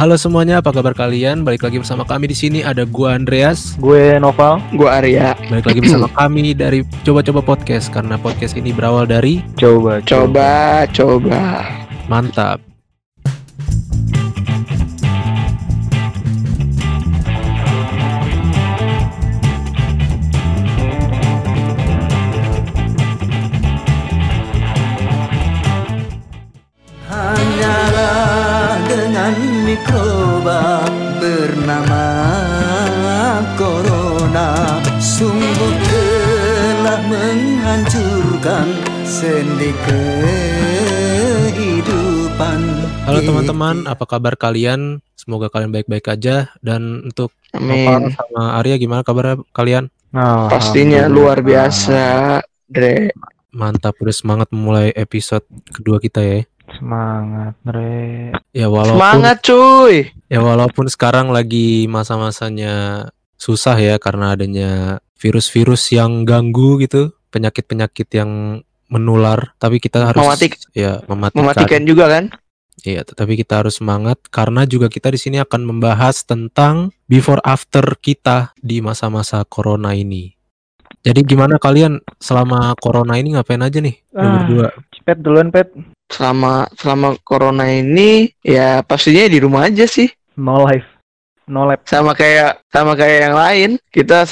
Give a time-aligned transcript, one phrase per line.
[0.00, 1.44] Halo semuanya, apa kabar kalian?
[1.44, 5.36] Balik lagi bersama kami di sini ada gua Andreas, Gue Noval, Gua Arya.
[5.52, 11.68] balik lagi bersama kami dari Coba-coba Podcast karena podcast ini berawal dari coba Coba, coba.
[12.08, 12.69] mantap.
[29.70, 30.82] Mikroba
[31.22, 32.06] bernama
[33.54, 38.66] Corona Sungguh telah menghancurkan
[39.06, 39.70] sendi
[41.46, 42.60] kehidupan
[43.06, 44.98] Halo teman-teman, apa kabar kalian?
[45.14, 48.10] Semoga kalian baik-baik aja dan untuk Amin.
[48.10, 49.86] sama Arya gimana kabar kalian?
[50.10, 53.14] Nah, Pastinya luar biasa, Dre.
[53.54, 56.49] Mantap, udah semangat memulai episode kedua kita ya.
[56.78, 58.30] Semangat, Re.
[58.54, 60.10] Ya walaupun Semangat, cuy.
[60.30, 63.06] ya walaupun sekarang lagi masa-masanya
[63.40, 64.70] susah ya karena adanya
[65.16, 71.40] virus-virus yang ganggu gitu, penyakit-penyakit yang menular, tapi kita harus Mematik- ya mematikan.
[71.46, 72.24] Mematikan juga kan?
[72.80, 77.84] Iya, tetapi kita harus semangat karena juga kita di sini akan membahas tentang before after
[78.00, 80.32] kita di masa-masa corona ini.
[81.00, 83.96] Jadi gimana kalian selama corona ini ngapain aja nih?
[84.16, 84.44] Ah.
[84.44, 84.68] berdua.
[85.04, 85.72] Pet duluan, Pet.
[86.10, 90.10] Selama selama corona ini ya pastinya di rumah aja sih.
[90.34, 90.86] No life.
[91.46, 91.86] No lab.
[91.86, 94.26] Sama kayak sama kayak yang lain, kita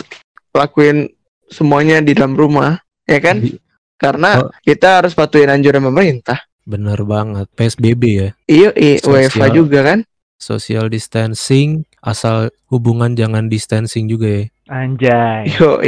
[0.51, 1.07] lakuin
[1.49, 3.41] semuanya di dalam rumah, ya kan?
[3.43, 3.59] Di-
[3.99, 4.51] Karena Oh.
[4.63, 6.39] kita harus patuhin anjuran pemerintah.
[6.63, 7.51] Bener banget.
[7.59, 8.29] PSBB ya.
[8.47, 9.51] Iya, iya, Sosial.
[9.51, 9.99] juga kan?
[10.39, 14.43] Social distancing, asal hubungan jangan distancing juga ya.
[14.71, 15.51] Anjay.
[15.59, 15.83] Yo,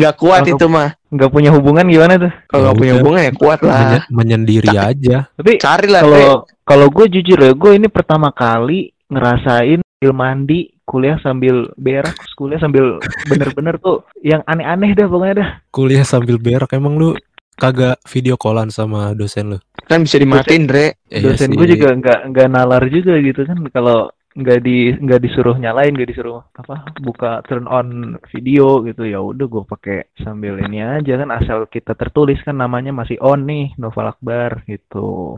[0.00, 0.88] nggak kuat Kalau- itu mah.
[1.10, 2.32] Nggak punya hubungan gimana tuh?
[2.46, 3.00] Kalau Ya nggak punya udah.
[3.02, 3.76] hubungan ya kuat lah.
[3.76, 5.16] Menye- menyendiri aja.
[5.34, 6.30] Tapi Carilah, kalau Dre.
[6.62, 12.56] kalau gue jujur ya, gue ini pertama kali ngerasain sambil mandi, kuliah sambil berak, kuliah
[12.56, 15.50] sambil bener-bener tuh yang aneh-aneh dah pokoknya dah.
[15.68, 17.12] Kuliah sambil berak emang lu
[17.54, 19.58] kagak video callan sama dosen lu.
[19.84, 20.94] Kan bisa dimatiin, Dre.
[21.04, 21.58] Ya, iya Dosen sih.
[21.58, 26.10] gue juga nggak nggak nalar juga gitu kan kalau nggak di nggak disuruh nyalain nggak
[26.14, 29.02] disuruh apa buka turn on video gitu.
[29.02, 33.42] Ya udah gue pakai sambil ini aja kan asal kita tertulis kan namanya masih on
[33.42, 35.34] nih Noval Akbar gitu.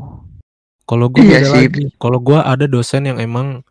[0.84, 1.72] Kalau gue Iya.
[1.96, 3.64] Kalau gue ada dosen yang emang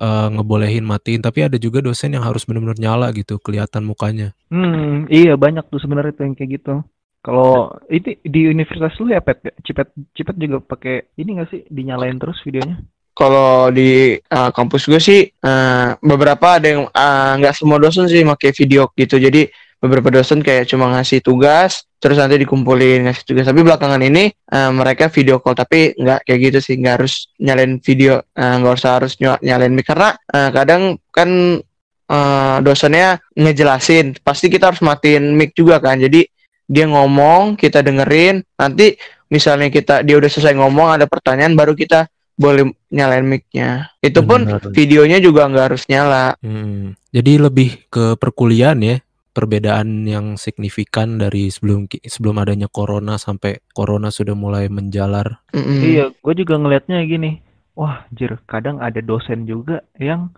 [0.00, 4.32] eh, ngebolehin matiin, tapi ada juga dosen yang harus benar-benar nyala gitu, kelihatan mukanya.
[4.48, 6.74] hmm iya banyak tuh sebenarnya tuh yang kayak gitu.
[7.22, 9.46] Kalau itu di universitas lu ya pet?
[9.62, 14.96] Cipet cipet juga pakai ini nggak sih dinyalain terus videonya Kalau di uh, kampus gue
[14.96, 19.20] sih uh, beberapa ada yang uh, nggak semua dosen sih pakai video gitu.
[19.20, 23.44] Jadi beberapa dosen kayak cuma ngasih tugas terus nanti dikumpulin ngasih tugas.
[23.44, 27.76] Tapi belakangan ini uh, mereka video call tapi nggak kayak gitu sih nggak harus nyalain
[27.84, 31.60] video uh, nggak usah harus ny- nyalain mic karena uh, kadang kan
[32.08, 36.00] uh, dosennya ngejelasin pasti kita harus matiin mic juga kan.
[36.00, 36.24] Jadi
[36.64, 38.96] dia ngomong kita dengerin nanti
[39.28, 43.92] misalnya kita dia udah selesai ngomong ada pertanyaan baru kita boleh nyalain mic-nya.
[44.00, 44.72] Itu pun Benar.
[44.72, 46.34] videonya juga nggak harus nyala.
[46.40, 46.96] Hmm.
[47.12, 48.96] Jadi lebih ke perkuliahan ya,
[49.32, 55.40] perbedaan yang signifikan dari sebelum sebelum adanya corona sampai corona sudah mulai menjalar.
[55.56, 55.80] Mm-mm.
[55.80, 57.40] Iya, gue juga ngelihatnya gini.
[57.72, 60.28] Wah, jir, kadang ada dosen juga yang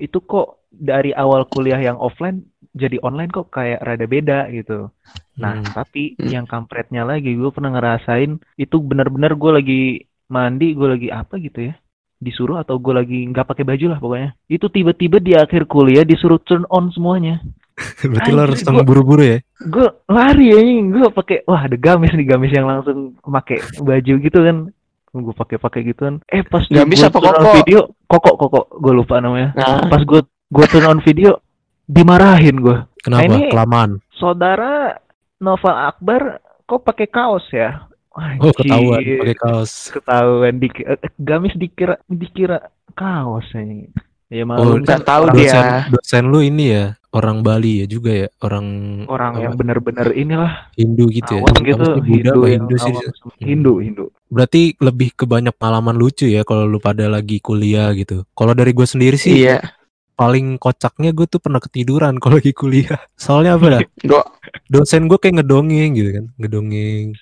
[0.00, 4.88] itu kok dari awal kuliah yang offline jadi online kok kayak rada beda gitu.
[5.36, 5.68] Nah, Hmm.
[5.76, 6.32] tapi Hmm.
[6.32, 9.82] yang kampretnya lagi, gue pernah ngerasain itu benar-benar gue lagi
[10.32, 11.76] mandi, gue lagi apa gitu ya,
[12.16, 14.30] disuruh atau gue lagi nggak pakai baju lah pokoknya.
[14.46, 17.44] Itu tiba-tiba di akhir kuliah disuruh turn on semuanya.
[18.02, 19.38] Berarti lo harus gua- buru-buru ya.
[19.62, 24.38] Gue lari ya, gue pakai, wah ada gamis nih gamis yang langsung pakai baju gitu
[24.40, 24.56] kan.
[25.12, 26.14] Gue pakai-pakai gitu kan.
[26.26, 27.56] Eh pas gua apa turn on koko?
[27.60, 29.52] video, kokok kokok, gue lupa namanya.
[29.52, 31.36] Nah, Pas gue gue turn on video,
[31.84, 32.76] dimarahin gue.
[32.98, 33.20] Kenapa?
[33.20, 33.90] Nah, ini- Kelamaan.
[34.14, 34.96] Saudara
[35.36, 37.90] Noval Akbar kok pakai kaos ya?
[38.12, 39.72] Oh, ketahuan Anjir, pakai kaos.
[39.88, 43.88] Ketahuan Dik- eh, gamis dikira dikira kaos ini.
[44.32, 45.52] Ya Oh, malu nggak kan tahu orang, dia.
[45.52, 48.66] Dosen, dosen lu ini ya, orang Bali ya juga ya, orang
[49.04, 51.42] orang yang apa, bener-bener inilah Hindu gitu ya.
[51.44, 52.94] awam gitu, sih, Buddha Hindu Hindu sih?
[53.44, 54.04] Hindu Hindu.
[54.32, 58.24] Berarti lebih ke banyak pengalaman lucu ya kalau lu pada lagi kuliah gitu.
[58.32, 59.60] Kalau dari gue sendiri sih iya.
[60.12, 63.00] Paling kocaknya gue tuh pernah ketiduran kalau lagi kuliah.
[63.16, 63.80] Soalnya apa dah?
[64.68, 67.16] Dosen gue kayak ngedongeng gitu kan, ngedongeng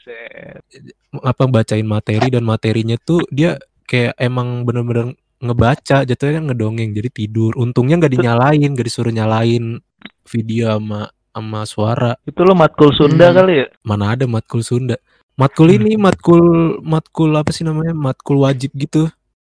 [1.10, 7.10] apa bacain materi dan materinya tuh dia kayak emang bener-bener ngebaca jatuhnya kan ngedongeng jadi
[7.10, 7.56] tidur.
[7.56, 9.80] Untungnya nggak dinyalain, nggak disuruh nyalain
[10.28, 12.12] video sama sama suara.
[12.22, 13.36] Itu lo matkul Sunda Hmm.
[13.42, 13.66] kali ya?
[13.82, 15.00] Mana ada matkul Sunda.
[15.34, 16.42] Matkul ini matkul
[16.84, 17.96] matkul apa sih namanya?
[17.96, 19.08] Matkul wajib gitu.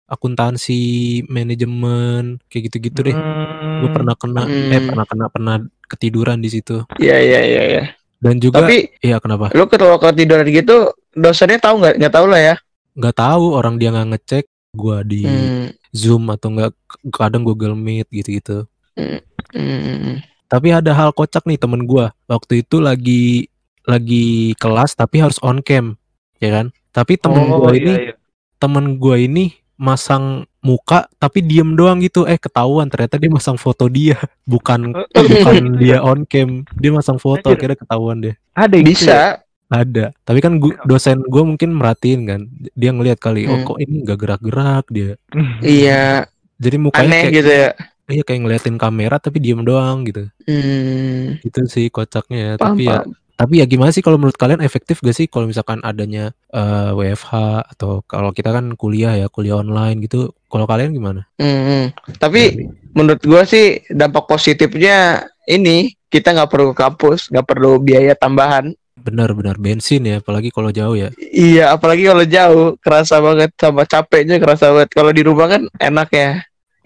[0.06, 0.81] Akuntansi,
[1.28, 3.16] manajemen, kayak gitu-gitu deh.
[3.16, 4.88] Gue Hmm, pernah kena eh Hmm.
[4.88, 5.56] pernah kena pernah
[5.86, 6.86] ketiduran di situ.
[6.98, 7.84] Iya iya iya iya.
[8.18, 9.52] Dan juga Tapi iya kenapa?
[9.54, 11.96] lu kalau ketiduran gitu dosennya tahu nggak?
[12.00, 12.56] Nggak tahu lah ya.
[12.96, 15.68] Nggak tahu orang dia nggak ngecek gua di Hmm.
[15.92, 16.72] Zoom atau enggak
[17.12, 18.66] kadang Google Meet gitu-gitu.
[18.96, 19.19] Hmm.
[19.51, 20.22] Hmm.
[20.46, 22.13] Tapi ada hal kocak nih temen gua.
[22.30, 23.50] Waktu itu lagi
[23.86, 25.98] lagi kelas tapi harus on cam,
[26.40, 26.66] ya kan?
[26.90, 28.13] Tapi temen oh gua iya ini iya.
[28.58, 32.24] temen gua ini masang muka tapi diem doang gitu.
[32.25, 36.63] Eh ketahuan ternyata dia masang foto dia, bukan bukan dia on cam.
[36.75, 37.57] Dia masang foto Anjir.
[37.60, 38.36] akhirnya ketahuan deh.
[38.54, 39.06] Ada yang gitu ya?
[39.06, 39.19] Bisa.
[39.66, 40.06] Ada.
[40.22, 42.42] Tapi kan gua, dosen gua mungkin merhatiin kan.
[42.72, 43.66] Dia ngelihat kali, oh Hmm.
[43.66, 45.12] kok ini nggak gerak-gerak dia.
[45.62, 46.30] Iya.
[46.56, 47.69] Jadi mukanya Aneh kayak gitu ya.
[48.07, 50.30] iya kayak ngeliatin kamera tapi diem doang gitu.
[50.45, 51.36] Hmm.
[51.42, 52.51] Itu sih kocaknya ya.
[52.56, 53.12] Paham, Tapi ya paham.
[53.36, 57.32] Tapi ya gimana sih kalau menurut kalian efektif gak sih kalau misalkan adanya eh, WFH
[57.76, 60.32] atau kalau kita kan kuliah ya, kuliah online gitu.
[60.48, 61.28] Kalau kalian gimana?
[61.36, 61.92] Hmm.
[62.16, 62.64] Tapi
[62.96, 68.72] menurut gua sih dampak positifnya ini kita nggak perlu ke kampus, nggak perlu biaya tambahan.
[68.96, 71.12] Benar-benar bensin ya, apalagi kalau jauh ya.
[71.20, 74.90] Iya, apalagi kalau jauh, kerasa banget sama capeknya kerasa banget.
[74.96, 76.32] Kalau di rumah kan enak ya.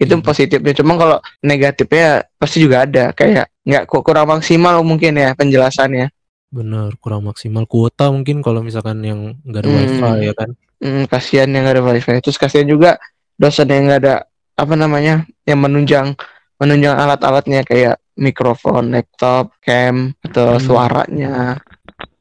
[0.00, 0.24] Itu Iya.
[0.24, 0.72] positifnya.
[0.74, 3.14] Cuma kalau negatifnya pasti juga ada.
[3.14, 6.10] Kayak nggak ku- kurang maksimal mungkin ya penjelasannya.
[6.50, 9.78] Benar, kurang maksimal kuota mungkin kalau misalkan yang nggak ada Hmm.
[9.78, 10.50] wifi ya kan.
[10.82, 12.18] Hmm, kasihan yang nggak ada wifi.
[12.18, 12.98] Terus kasihan juga
[13.38, 14.14] dosen yang nggak ada
[14.58, 16.18] apa namanya yang menunjang
[16.58, 20.60] menunjang alat-alatnya kayak mikrofon, laptop, cam atau Hmm.
[20.60, 21.32] suaranya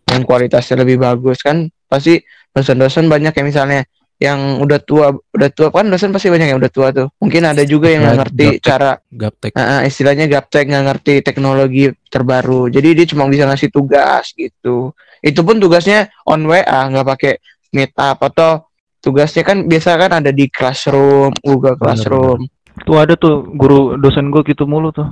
[0.08, 2.22] yang kualitasnya lebih bagus kan pasti
[2.54, 3.82] dosen-dosen banyak yang misalnya
[4.20, 7.64] yang udah tua udah tua kan dosen pasti banyak yang udah tua tuh mungkin ada
[7.64, 8.64] juga yang nggak ngerti gaptek.
[8.68, 9.52] cara Gaptek.
[9.56, 14.92] Ah, istilahnya gaptek nggak ngerti teknologi terbaru jadi dia cuma bisa ngasih tugas gitu
[15.24, 17.34] itu pun tugasnya on WA nggak pakai
[17.72, 18.68] meet up atau
[19.00, 22.44] tugasnya kan biasa kan ada di classroom Google Benar, Classroom
[22.86, 25.08] Tuh ada tuh guru dosen gue gitu mulu tuh.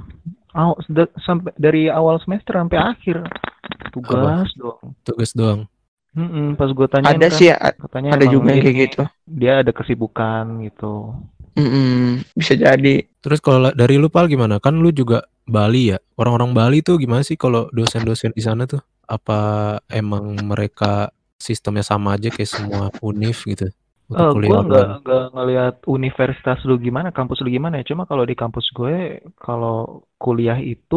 [0.56, 0.74] Aw,
[1.21, 3.27] sampai dari awal semester sampai akhir
[3.94, 4.95] tugas doang.
[5.04, 5.69] Tugas doang.
[6.18, 9.02] Mm-mm, pas gue tanya ada sih ya, katanya ada juga yang kayak gitu
[9.42, 10.86] Dia ada kesibukan gitu.
[11.58, 14.62] Mm-mm, bisa jadi Terus kalau la- dari lu Pal gimana?
[14.62, 15.98] Kan lu juga Bali ya.
[16.19, 18.80] Orang-orang Bali tuh gimana sih kalau dosen-dosen di sana tuh?
[19.08, 19.40] Apa
[19.92, 23.68] emang mereka sistemnya sama aja kayak semua univ gitu?
[24.08, 27.84] Untuk Eh, kuliah gue nggak nggak ngelihat universitas lu gimana, kampus lu gimana ya.
[27.92, 28.94] Cuma kalau di kampus gue,
[29.46, 29.74] kalau
[30.24, 30.96] kuliah itu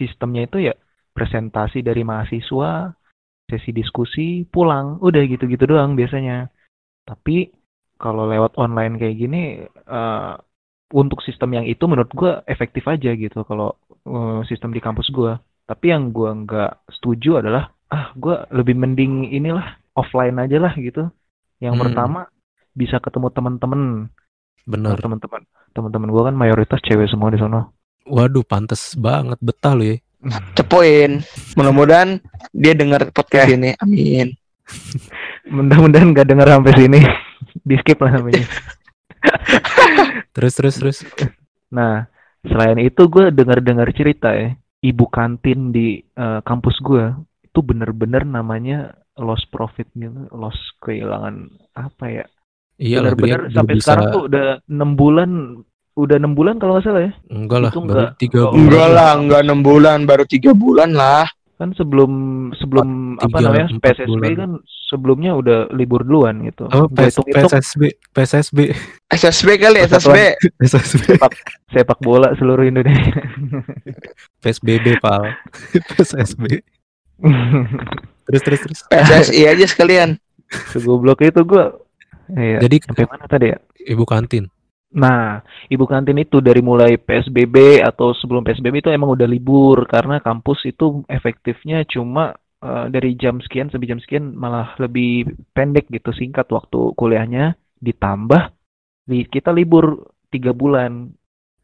[0.00, 0.72] sistemnya itu ya
[1.16, 2.68] presentasi dari mahasiswa,
[3.50, 6.46] sesi diskusi, pulang, udah gitu-gitu doang biasanya.
[7.04, 7.50] Tapi
[8.00, 10.34] kalau lewat online kayak gini, eh,
[10.90, 13.42] untuk sistem yang itu menurut gue efektif aja gitu.
[13.44, 13.76] Kalau
[14.06, 15.34] eh, sistem di kampus gue.
[15.66, 21.10] Tapi yang gue nggak setuju adalah, ah gue lebih mending inilah offline aja lah gitu.
[21.62, 21.82] Yang Hmm.
[21.86, 22.20] pertama
[22.74, 23.82] bisa ketemu teman-teman.
[24.66, 24.94] Bener.
[24.94, 27.70] Nah, teman-teman teman-teman gue kan mayoritas cewek semua di sana.
[28.10, 29.96] Waduh, pantes banget betah lu ya.
[30.56, 31.24] Cepoin
[31.56, 32.20] mudah-mudahan
[32.52, 34.36] dia dengar podcast ini amin
[35.50, 37.00] Mudah-mudahan gak denger sampai sini.
[37.68, 38.44] Di skip lah namanya.
[40.34, 40.98] Terus terus terus.
[41.74, 42.06] Nah,
[42.46, 47.10] selain itu gue dengar-dengar cerita ya, ibu kantin di eh, kampus gue
[47.42, 52.24] itu bener-bener namanya loss profit gitu, loss kehilangan apa ya?
[52.78, 55.30] Iya Bener-bener sampai bisa sekarang tuh udah enam bulan,
[56.00, 57.12] udah enam bulan kalau nggak salah ya.
[57.28, 58.64] enggak lah, itu baru enggak- tiga enggak- bulan.
[58.66, 62.10] enggak lah enggak enam bulan baru tiga bulan lah Kan sebelum
[62.56, 64.32] sebelum apa tiga, namanya PSSB bulan.
[64.34, 64.50] kan
[64.88, 66.64] sebelumnya udah libur duluan gitu.
[66.64, 68.58] Apa Gua PS, PSSB PSSB
[69.10, 70.16] SSB kali Persatuan- SSB
[70.56, 71.02] PSSB
[71.68, 73.12] sepak bola seluruh Indonesia.
[74.40, 75.36] PSBB pal
[75.92, 76.64] PSSB
[78.24, 80.16] terus terus terus PSSI aja sekalian
[80.66, 81.76] Segoblok itu gua.
[82.26, 82.62] Iya.
[82.62, 83.58] jadi Sampai mana tadi ya?
[83.84, 84.48] ibu kantin
[84.90, 85.38] Nah,
[85.70, 90.66] ibu kantin itu dari mulai PSBB atau sebelum PSBB itu emang udah libur karena kampus
[90.66, 96.50] itu efektifnya cuma eh, dari jam sekian sampai jam sekian malah lebih pendek gitu singkat
[96.50, 98.50] waktu kuliahnya ditambah
[99.10, 101.14] li- kita libur tiga bulan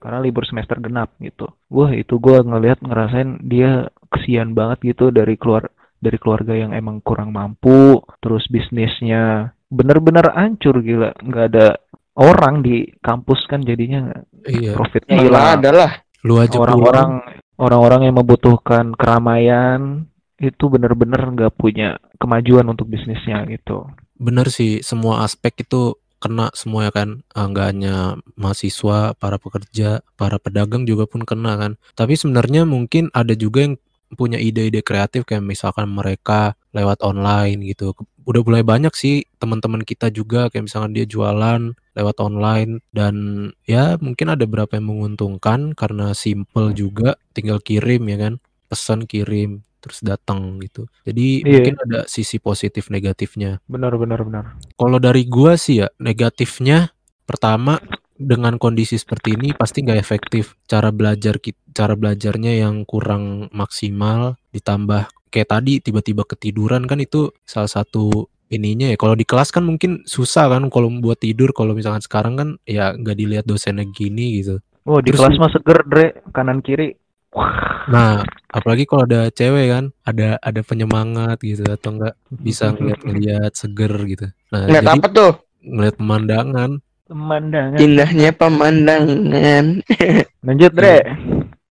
[0.03, 1.51] karena libur semester genap gitu.
[1.73, 5.67] Wah itu gua ngelihat ngerasain dia kesian banget gitu dari keluar
[5.99, 11.67] dari keluarga yang emang kurang mampu, terus bisnisnya bener-bener hancur gila, nggak ada
[12.17, 14.13] orang di kampus kan jadinya
[14.49, 14.73] iya.
[14.73, 15.47] profitnya Mana hilang.
[15.61, 15.93] ada lah
[16.27, 17.11] lu aja Orang-orang
[17.61, 23.89] orang-orang yang membutuhkan keramaian itu bener-bener nggak punya kemajuan untuk bisnisnya gitu.
[24.17, 27.21] bener sih semua aspek itu kena semua ya kan.
[27.37, 27.97] Ah, nggak hanya
[28.35, 31.73] mahasiswa para pekerja para pedagang juga pun kena kan.
[31.93, 33.75] Tapi sebenarnya mungkin ada juga yang
[34.15, 37.97] punya ide-ide kreatif kayak misalkan mereka lewat online gitu.
[38.29, 43.15] Udah mulai banyak sih teman-teman kita juga kayak misalkan dia jualan lewat online dan
[43.65, 48.35] ya mungkin ada beberapa yang menguntungkan karena simple juga, tinggal kirim ya kan,
[48.69, 50.91] pesan kirim terus datang gitu.
[51.07, 51.63] Jadi Iya.
[51.63, 53.63] mungkin ada sisi positif negatifnya.
[53.71, 54.45] Benar benar benar.
[54.75, 56.91] Kalau dari gua sih ya negatifnya
[57.23, 57.79] pertama
[58.17, 61.37] dengan kondisi seperti ini pasti nggak efektif cara belajar
[61.77, 68.91] cara belajarnya yang kurang maksimal ditambah kayak tadi tiba-tiba ketiduran kan itu salah satu ininya
[68.91, 72.49] ya kalau di kelas kan mungkin susah kan kalau buat tidur kalau misalkan sekarang kan
[72.63, 76.95] ya nggak dilihat dosennya gini gitu Oh, di Terus kelas mah seger, Dre, kanan kiri.
[77.35, 83.51] Wah, nah apalagi kalau ada cewek kan ada ada penyemangat gitu atau enggak bisa ngeliat-ngeliat
[83.53, 85.33] seger gitu nah Ngeliat jadi apa tuh?
[85.61, 86.71] ngeliat pemandangan
[87.05, 87.79] pemandangan.
[87.79, 89.65] Indahnya pemandangan.
[90.47, 90.97] Lanjut, Dre.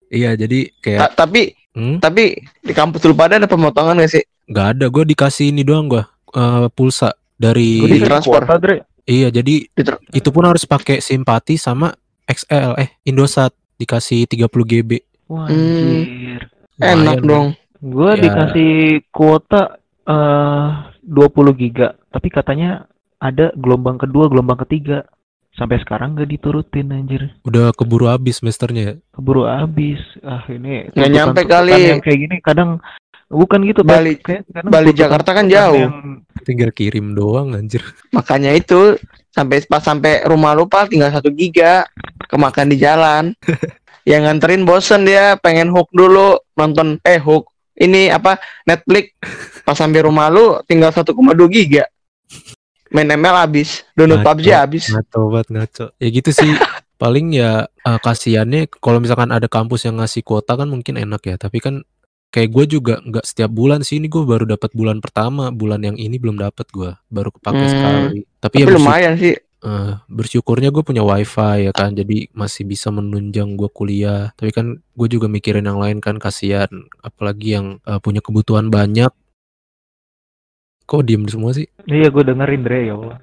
[0.10, 2.24] iya jadi kayak Ta- tapi hmm, tapi
[2.60, 4.24] di kampus lu pada ada pemotongan gak sih?
[4.44, 6.04] nggak ada gue dikasih ini doang gue
[6.70, 8.40] pulsa dari transfer.
[8.40, 8.78] kuota, Dre.
[9.04, 11.92] iya jadi Diter- itu pun harus pakai simpati sama
[12.24, 14.92] XL eh Indosat dikasih 30 GB
[15.26, 16.38] Wah, Hmm.
[16.76, 17.56] Enak dong.
[17.80, 18.22] Gue Ya.
[18.22, 18.72] dikasih
[19.10, 20.68] kuota eh
[21.02, 22.86] 20 giga, tapi katanya
[23.18, 25.08] ada gelombang kedua, gelombang ketiga.
[25.54, 27.30] Sampai sekarang gak diturutin anjir.
[27.44, 28.96] udah keburu habis semesternya ya?
[29.12, 30.02] Keburu habis.
[30.20, 31.78] Ah, ini Nggak nyampe kali.
[31.92, 32.70] Yang kayak gini kadang
[33.30, 33.86] bukan gitu.
[33.86, 35.78] Bali- Kayak kadang Bali Jakarta kan jauh.
[35.78, 37.80] yang tinggal kirim doang anjir
[38.10, 41.86] Makanya itu sampai pas sampai rumah lu Pal, tinggal satu giga
[42.28, 43.32] kemakan di jalan.
[44.10, 49.16] yang nganterin bosen dia pengen hook dulu nonton eh hook ini apa Netflix
[49.64, 51.16] pas sampai rumah lu tinggal 1,2
[51.48, 51.88] giga
[52.94, 53.82] main ML habis.
[53.94, 54.30] Download Ngaco.
[54.32, 54.84] PUBG habis.
[54.88, 55.86] ngaco banget ngaco.
[55.98, 56.52] Ya gitu sih.
[57.02, 61.36] Paling ya eh, kasihannya kalau misalkan ada kampus yang ngasih kuota kan mungkin enak ya.
[61.36, 61.82] Tapi kan
[62.30, 63.98] kayak gue juga nggak setiap bulan sih.
[63.98, 65.50] Ini gue baru dapat bulan pertama.
[65.50, 67.70] Bulan yang ini belum dapat gue baru kepake Hmm.
[67.70, 68.20] sekali.
[68.40, 69.36] Tapi, tapi ya lumayan sih.
[69.64, 71.92] eh, bersyukurnya gue punya wifi ya kan.
[71.92, 74.32] Jadi masih bisa menunjang gue kuliah.
[74.36, 76.20] Tapi kan gue juga mikirin yang lain kan.
[76.20, 76.70] Kasihan.
[77.00, 79.12] Apalagi yang eh, punya kebutuhan banyak
[80.84, 83.18] kok diem semua sih Iya, gue dengerin Dre ya Allah.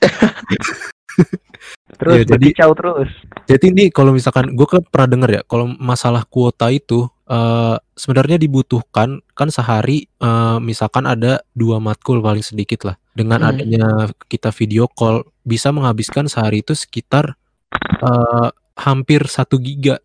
[1.94, 3.10] terus Iya, jadi- berkicau terus.
[3.46, 8.36] Jadi ini kalau misalkan gue kan pernah denger ya, kalau masalah kuota itu eh sebenarnya
[8.36, 12.96] dibutuhkan kan sehari eh, misalkan ada dua matkul paling sedikit lah.
[13.14, 13.50] Dengan Hmm.
[13.54, 13.84] adanya
[14.26, 17.38] kita video call bisa menghabiskan sehari itu sekitar
[18.02, 20.02] eh hampir satu giga.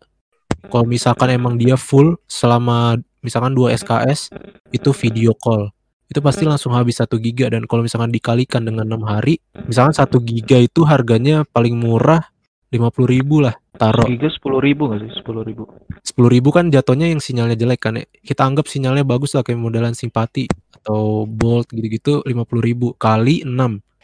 [0.70, 4.30] Kalau misalkan emang dia full selama misalkan 2 SKS
[4.70, 5.68] itu video call
[6.10, 9.38] itu pasti langsung habis satu giga dan kalau misalkan dikalikan dengan enam hari
[9.70, 12.26] misalkan satu giga itu harganya paling murah
[12.74, 15.10] 50.000 ribu lah taruh Giga sepuluh ribu nggak sih?
[15.16, 15.64] Sepuluh ribu.
[16.04, 18.04] sepuluh ribu kan jatuhnya yang sinyalnya jelek kan ya.
[18.22, 20.44] kita anggap sinyalnya bagus lah kayak modelan simpati
[20.80, 23.56] atau bolt gitu-gitu 50.000 ribu kali 6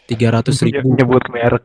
[0.07, 0.89] 300 ribu.
[0.99, 1.65] Nyebut merek.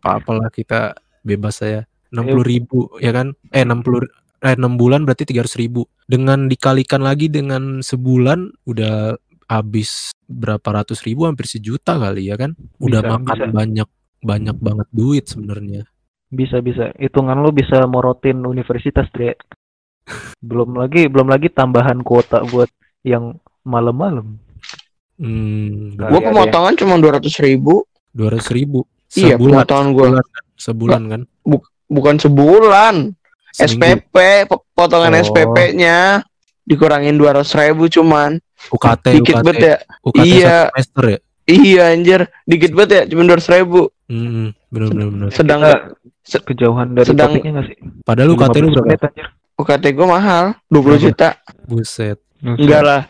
[0.00, 3.36] Apa apalah kita bebas saya 60.000 ribu ya kan?
[3.54, 4.08] Eh 60
[4.40, 9.14] eh 6 bulan berarti 300.000 ribu dengan dikalikan lagi dengan sebulan udah
[9.46, 13.46] habis berapa ratus ribu hampir sejuta kali ya kan udah Bisa, makan bisa.
[13.50, 13.88] banyak
[14.20, 15.84] banyak banget duit sebenarnya
[16.30, 16.94] Bisa bisa.
[16.94, 19.34] Hitungan lu bisa morotin universitas, Dre.
[20.40, 22.70] belum lagi belum lagi tambahan kuota buat
[23.02, 24.38] yang malam-malam.
[25.18, 30.44] hmm gua pemotongan cuma 200 ribu 200 ribu iya sebulan pemotongan gua sebulan kan?
[30.56, 31.22] sebulan kan
[31.90, 32.94] bukan sebulan
[33.50, 34.02] Seminggu.
[34.02, 34.16] SPP
[34.46, 35.20] po- potongan Oh.
[35.20, 36.22] SPP-nya
[36.62, 38.38] dikurangin 200 ribu cuman
[38.68, 40.56] UKT dikit UKT banget ya UKT Iya.
[40.70, 45.60] semester ya iya anjir dikit banget ya cuma 200 ribu hmm, bener bener bener sedang
[45.60, 45.78] Kita
[46.22, 47.76] se- kejauhan dari sedang- topiknya nggak sih?
[48.02, 49.26] padahal UKT lu 15 berapa menit, anjir.
[49.56, 51.02] UKT gua mahal 20 Berapa?
[51.02, 51.28] juta
[51.64, 53.02] buset enggak lah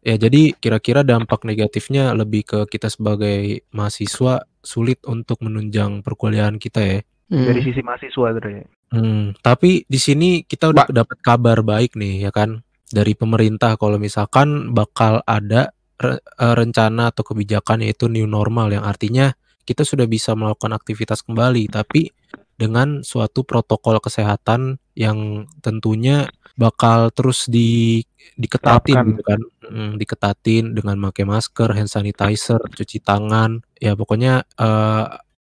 [0.00, 6.80] Ya jadi kira-kira dampak negatifnya lebih ke kita sebagai mahasiswa sulit untuk menunjang perkuliahan kita
[6.82, 6.98] ya.
[7.24, 7.48] Hmm.
[7.48, 8.68] Dari sisi mahasiswa, Dre.
[8.94, 12.62] Hmm, tapi di sini kita udah dapat kabar baik nih ya kan
[12.94, 18.86] dari pemerintah kalau misalkan bakal ada re- eh, rencana atau kebijakan yaitu new normal yang
[18.86, 19.34] artinya
[19.66, 22.14] kita sudah bisa melakukan aktivitas kembali tapi
[22.54, 27.98] dengan suatu protokol kesehatan yang tentunya bakal terus di
[28.38, 29.10] diketatin Terapkan.
[29.10, 35.04] gitu kan Mm, diketatin dengan pakai masker, hand sanitizer, cuci tangan ya pokoknya eh,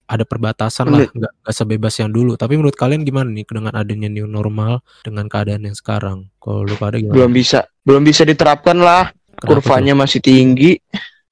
[0.09, 2.35] ada perbatasan lah nggak nggak sebebas yang dulu.
[2.41, 6.33] Tapi menurut kalian gimana nih dengan adanya new normal dengan keadaan yang sekarang?
[6.41, 7.13] Kalau lu pada gimana?
[7.13, 9.13] Belum bisa belum bisa diterapkan lah.
[9.13, 10.81] Kenapa kurvanya masih tinggi.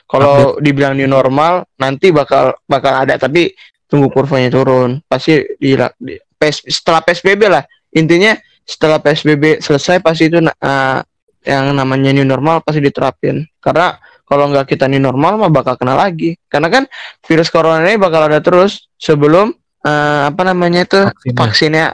[0.07, 3.17] Kalau dibilang new normal nanti bakal bakal ada.
[3.17, 3.57] Tapi
[3.89, 5.01] tunggu kurvanya turun.
[5.09, 7.65] Pasti di, di PS setelah PSBB lah.
[7.97, 10.99] Intinya setelah PSBB selesai pasti itu eh,
[11.49, 13.41] yang namanya new normal pasti diterapin.
[13.59, 16.85] Karena kalau nggak kita new normal mah bakal kena lagi karena kan
[17.23, 21.37] virus corona ini bakal ada terus sebelum eh, apa namanya itu Vaksinnya.
[21.39, 21.87] vaksinnya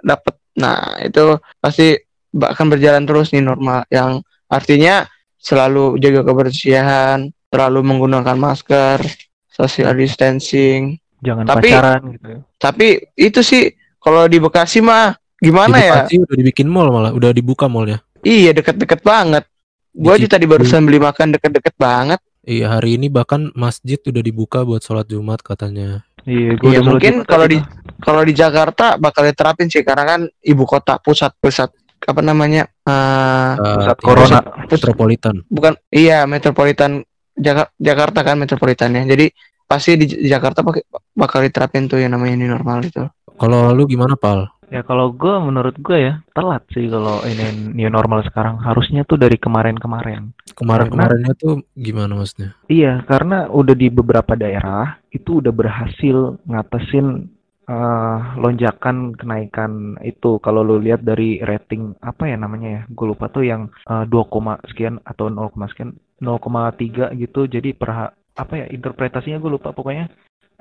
[0.00, 1.24] dapat nah itu
[1.58, 1.98] pasti
[2.32, 5.04] akan berjalan terus nih normal yang artinya
[5.36, 9.02] selalu jaga kebersihan terlalu menggunakan masker
[9.48, 12.30] social distancing Jangan Tapi- pacaran gitu.
[12.58, 13.70] tapi itu sih
[14.02, 18.02] kalau di Bekasi mah Di gimana ya Bekasi udah dibikin mall malah, udah dibuka mallnya.
[18.22, 19.46] iya deket-deket banget
[19.92, 24.18] gua Di aja tadi barusan beli makan deket-deket banget Iya, hari ini bahkan masjid udah
[24.18, 26.02] dibuka buat sholat Jumat katanya.
[26.22, 27.62] Iya, gua Iya, mungkin kalau di-
[27.98, 31.70] kalau di Jakarta bakal diterapin sih karena kan ibu kota pusat pusat
[32.02, 34.40] apa namanya eh Uh, pusat corona.
[34.66, 35.34] metropolitan.
[35.46, 39.30] bukan iya metropolitan Jaka- Jakarta kan metropolitannya jadi
[39.64, 40.66] pasti di Jakarta
[41.12, 44.51] bakal diterapin tuh yang namanya new normal itu Kalau lu gimana, Pal?
[44.72, 49.20] Ya kalau gue menurut gue ya telat sih kalau ini new normal sekarang harusnya tuh
[49.20, 50.32] dari kemarin-kemarin.
[50.56, 52.56] Kemarin-kemarinnya tuh gimana maksudnya?
[52.72, 57.28] Iya karena udah di beberapa daerah itu udah berhasil ngatasin
[57.68, 63.28] eh, lonjakan kenaikan itu kalau lu lihat dari rating apa ya namanya ya gue lupa
[63.28, 69.36] tuh yang eh, 2, sekian atau 0, sekian 0,3 gitu jadi per apa ya interpretasinya
[69.36, 70.08] gue lupa pokoknya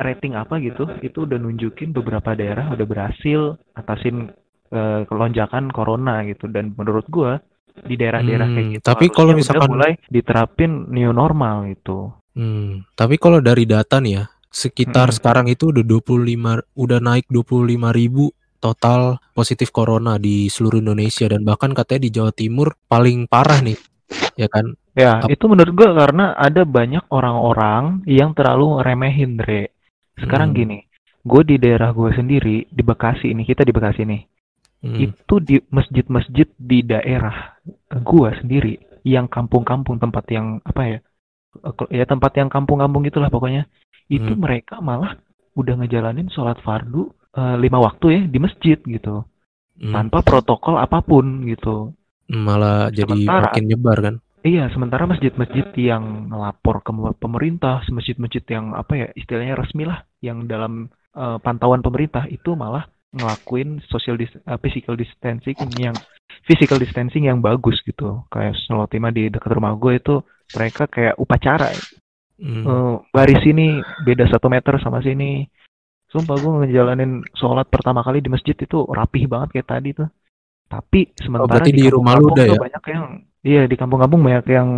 [0.01, 4.29] rating apa gitu itu udah nunjukin beberapa daerah udah berhasil atasin
[4.69, 7.39] eh, lonjakan corona gitu dan menurut gua
[7.81, 12.87] di daerah-daerah kayak Hmm, gitu tapi kalau udah misalkan- mulai diterapin new normal gitu Hmm,
[12.95, 15.17] tapi kalau dari data nih ya, sekitar Mm-mm.
[15.19, 21.43] sekarang itu udah 25 udah naik 25 ribu total positif corona di seluruh Indonesia dan
[21.43, 23.75] bahkan katanya di Jawa Timur paling parah nih.
[24.37, 24.63] Ya kan?
[24.91, 29.71] ya Ap- itu menurut gua karena ada banyak orang-orang yang terlalu ngeremehin Dre
[30.17, 30.57] sekarang Hmm.
[30.57, 30.77] gini
[31.21, 34.21] gue di daerah gue sendiri di Bekasi ini kita di Bekasi nih
[34.81, 34.97] Hmm.
[34.97, 37.53] itu di masjid-masjid di daerah
[38.01, 40.97] gua sendiri yang kampung-kampung tempat yang apa ya
[41.61, 43.69] eh, ya tempat yang kampung-kampung gitulah pokoknya
[44.07, 44.41] itu Hmm.
[44.41, 45.21] mereka malah
[45.53, 49.21] udah ngejalanin sholat fardu eh, lima waktu ya di masjid gitu
[49.77, 49.93] Hmm.
[49.93, 51.93] tanpa protokol apa pun gitu
[52.27, 54.15] Malah jadi Sementara- makin nyebar kan?
[54.41, 60.45] Iya sementara masjid-masjid yang ngelapor ke pemerintah masjid-masjid yang apa ya istilahnya resmi lah yang
[60.49, 65.95] dalam eh, pantauan pemerintah itu malah ngelakuin social dis- eh, physical distancing yang
[66.47, 70.21] physical distancing yang bagus gitu kayak Solotima di dekat rumah gue itu
[70.55, 71.71] mereka kayak upacara
[72.41, 72.65] Hmm.
[72.65, 75.45] Eh, baris ini beda satu meter sama sini
[76.09, 80.09] sumpah gue ngejalanin sholat pertama kali di masjid itu rapih banget kayak tadi tuh
[80.65, 82.57] tapi sementara berarti di rumah lu udah ya?
[82.57, 83.05] banyak yang
[83.41, 84.69] iya di kampung-kampung banyak yang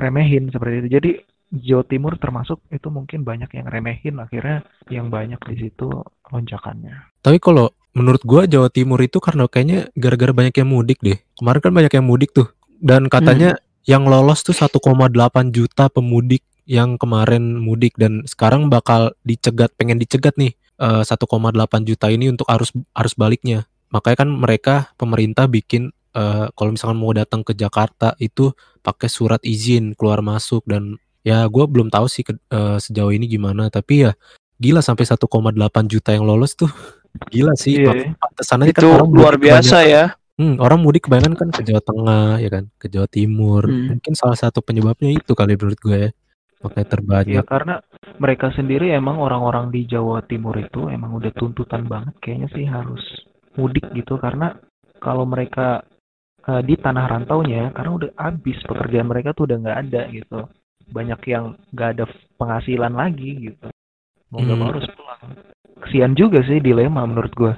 [0.00, 1.10] remehin seperti itu jadi
[1.50, 5.90] Jawa Timur termasuk itu mungkin banyak yang remehin akhirnya yang banyak di situ
[6.30, 11.18] lonjakannya Tapi kalau menurut gua Jawa Timur itu karena kayaknya gara-gara banyak yang mudik deh.
[11.34, 12.48] Kemarin kan banyak yang mudik tuh.
[12.78, 14.78] Dan katanya yang lolos tuh 1,8
[15.50, 21.18] juta pemudik yang kemarin mudik dan sekarang bakal dicegat pengen dicegat nih eh, 1,8
[21.82, 23.66] juta ini untuk arus arus baliknya.
[23.90, 29.40] Makanya kan mereka pemerintah bikin eh, kalau misalkan mau datang ke Jakarta itu pakai surat
[29.42, 34.04] izin keluar masuk dan ya gua belum tahu sih ke- eh, sejauh ini gimana tapi
[34.04, 34.12] ya
[34.56, 36.68] gila sampai 1,8 juta yang lolos tuh
[37.34, 38.14] gila sih Iya.
[38.16, 40.04] pantesan aja kan itu orang luar biasa ya
[40.40, 43.68] Hmm, orang mudik kebanyakan kan ke Jawa Tengah ya kan, ke Jawa Timur.
[43.68, 43.92] Hmm.
[43.92, 46.10] Mungkin salah satu penyebabnya itu kali menurut gue ya.
[46.64, 47.44] Makanya Ya terbanyak.
[47.44, 47.74] karena
[48.16, 53.04] mereka sendiri emang orang-orang di Jawa Timur itu emang udah tuntutan banget kayaknya sih harus
[53.52, 54.56] mudik gitu karena
[54.96, 55.84] kalau mereka
[56.50, 60.38] eh, di tanah rantaunya karena udah habis pekerjaan mereka tuh udah nggak ada gitu
[60.90, 63.66] banyak yang nggak ada penghasilan lagi gitu
[64.30, 64.72] mau nggak mau Hmm.
[64.74, 65.22] harus pulang
[65.80, 67.54] kesian juga sih dilema menurut gua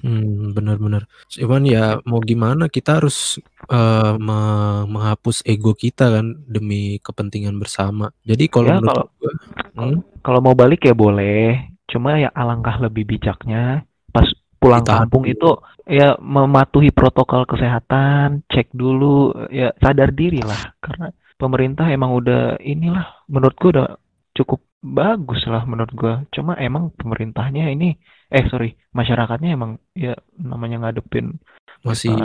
[0.00, 1.04] Hmm, benar-benar.
[1.28, 3.36] Cuman ya mau gimana kita harus
[3.68, 8.08] eh, me- menghapus ego kita kan demi kepentingan bersama.
[8.24, 9.32] Jadi kalau Ya, menurut kalau- gue,
[9.76, 13.84] hmm, kalau mau balik ya boleh cuma ya alangkah lebih bijaknya
[14.64, 15.50] pulang Ditahan kampung itu
[15.84, 20.72] ya mematuhi protokol kesehatan cek dulu ya sadar diri lah.
[20.80, 23.88] Karena pemerintah emang udah inilah menurut gua udah
[24.32, 26.14] cukup bagus lah menurut gua.
[26.32, 27.92] Cuma emang pemerintahnya ini
[28.32, 31.38] eh sorry masyarakatnya emang ya namanya ngadepin
[31.84, 32.16] masih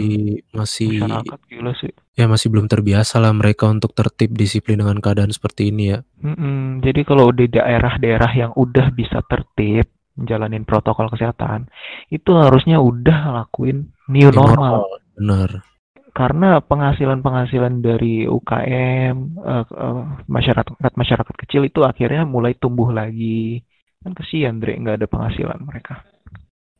[0.55, 1.91] masih masyarakat gila sih.
[2.15, 5.99] ya masih belum terbiasa lah mereka untuk tertib disiplin dengan keadaan seperti ini ya.
[6.23, 11.71] Mm-mm, jadi kalau di daerah-daerah yang udah bisa tertib menjalanin protokol kesehatan,
[12.11, 14.85] itu harusnya udah lakuin new normal.
[15.15, 15.63] Benar.
[16.11, 23.63] Karena penghasilan-penghasilan dari UKM, eh, eh, masyarakat masyarakat kecil itu akhirnya mulai tumbuh lagi.
[24.03, 26.03] Kan kesian, Dre, nggak ada penghasilan mereka.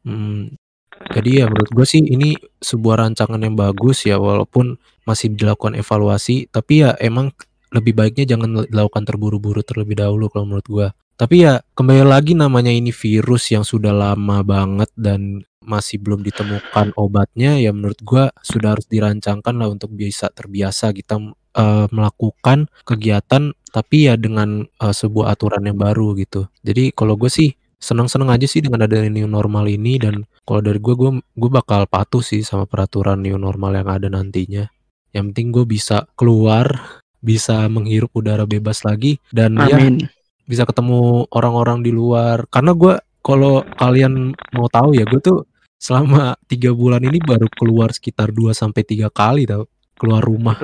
[0.04, 0.56] Hmm,
[1.00, 4.76] Jadi ya menurut gue sih ini sebuah rancangan yang bagus ya walaupun
[5.08, 7.32] masih dilakukan evaluasi tapi ya emang
[7.70, 10.88] lebih baiknya jangan dilakukan terburu-buru terlebih dahulu kalau menurut gua.
[11.20, 16.96] Tapi ya kembali lagi namanya ini virus yang sudah lama banget dan masih belum ditemukan
[16.96, 21.20] obatnya ya menurut gua sudah harus dirancangkan lah untuk bisa terbiasa kita
[21.60, 26.48] eh, melakukan kegiatan tapi ya dengan eh, sebuah aturan yang baru gitu.
[26.64, 27.52] Jadi kalau gue sih
[27.84, 31.84] senang-senang aja sih dengan adanya new normal ini dan kalau dari gue gue gue bakal
[31.92, 34.72] patuh sih sama peraturan new normal yang ada nantinya.
[35.12, 40.08] Yang penting gue bisa keluar, bisa menghirup udara bebas lagi dan ya Amin.
[40.50, 42.50] Bisa ketemu orang-orang di luar.
[42.50, 45.46] Karena gue kalau kalian mau tahu ya gue tuh
[45.78, 50.58] selama tiga bulan ini baru keluar sekitar 2 sampai tiga kali tau keluar rumah.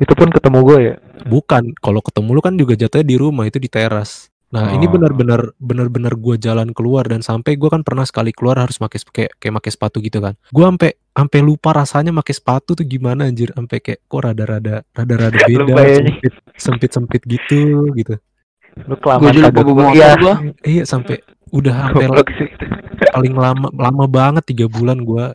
[0.00, 0.94] Itu pun ketemu gue ya.
[1.26, 4.30] Bukan, kalau ketemu lu kan juga jatuhnya di rumah itu di teras.
[4.48, 4.96] Nah, ini Oh.
[4.96, 9.32] benar-benar benar-benar gue jalan keluar dan sampai gue kan pernah sekali keluar harus pakai kayak
[9.36, 10.40] kayak pakai sepatu gitu kan.
[10.48, 15.36] Gue sampai sampai lupa rasanya pakai sepatu tuh gimana anjir, sampai kayak kok rada-rada rada-rada
[15.50, 16.16] beda, ya, Nyi.
[16.16, 18.14] sempit sempit-sempit gitu gitu.
[18.86, 20.10] Lu Gue kelamaan juga lupa kagak bawa gua- motor Iya.
[20.16, 20.34] gua.
[20.62, 21.16] Iya, sampai
[21.48, 22.08] udah hampir
[23.08, 25.32] paling lama lama banget tiga bulan gue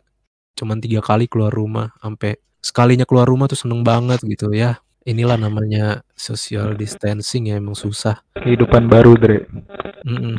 [0.54, 5.34] cuman tiga kali keluar rumah sampai sekalinya keluar rumah tuh seneng banget gitu ya inilah
[5.34, 9.44] namanya social distancing ya emang susah Kehidupan baru, Dre.
[10.06, 10.38] Mm-mm.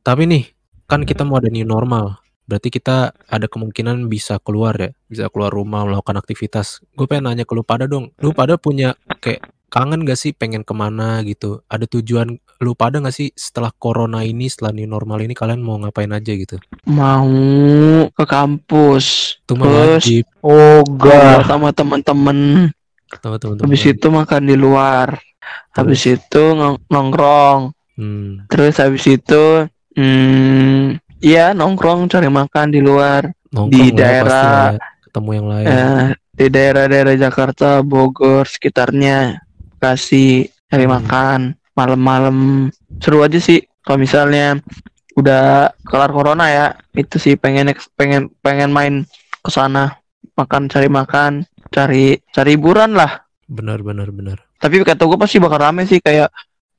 [0.00, 0.44] Tapi nih,
[0.88, 2.18] kan kita mau ada new normal.
[2.42, 6.82] Berarti kita ada kemungkinan bisa keluar ya, bisa keluar rumah melakukan aktivitas.
[6.96, 10.66] Gue pengen nanya ke lu pada dong, lu pada punya kayak kangen gak sih pengen
[10.66, 11.62] ke mana gitu?
[11.70, 15.78] Ada tujuan lu pada gak sih setelah corona ini, setelah new normal ini kalian mau
[15.78, 16.58] ngapain aja gitu?
[16.84, 17.30] Mau
[18.10, 19.38] ke kampus.
[19.40, 21.46] Itu Terus wajib Oh, gak.
[21.46, 22.68] sama temen-temen.
[23.10, 23.66] sama teman-teman.
[23.66, 25.18] Habis itu makan di luar.
[25.72, 27.74] Habis itu nong- nongkrong.
[27.94, 33.28] Hmm, Terus habis itu hmm, ya nongkrong cari makan di luar.
[33.50, 35.66] nongkrong Di ya, daerah, ya, ketemu yang lain.
[35.66, 39.42] Eh, di daerah-daerah Jakarta, Bogor, sekitarnya.
[39.80, 40.30] Kasih
[40.68, 40.94] cari Hmm.
[40.94, 41.40] makan
[41.72, 42.68] malam-malam.
[43.00, 44.60] Seru aja sih kalau misalnya
[45.16, 46.66] udah kelar corona ya.
[46.92, 48.94] Itu sih pengen pengen pengen main
[49.40, 49.96] ke sana.
[50.36, 53.24] Makan cari makan, cari cari hiburan lah.
[53.44, 54.38] Benar, benar, benar.
[54.56, 56.30] Tapi kata gue pasti bakal rame sih kayak